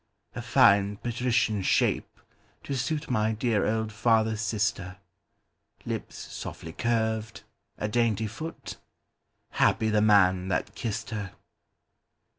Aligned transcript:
A 0.33 0.41
fine 0.41 0.97
patrician 0.97 1.61
shape, 1.61 2.19
to 2.63 2.73
suitMy 2.73 3.37
dear 3.37 3.67
old 3.67 3.93
father's 3.93 4.41
sister—Lips 4.41 6.17
softly 6.17 6.73
curved, 6.73 7.43
a 7.77 7.87
dainty 7.87 8.25
foot; 8.25 8.77
Happy 9.51 9.89
the 9.91 10.01
man 10.01 10.47
that 10.47 10.73
kissed 10.73 11.11
her! 11.11 11.33